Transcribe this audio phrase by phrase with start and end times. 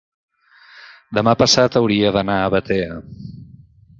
[1.17, 2.99] demà passat hauria d'anar a Batea.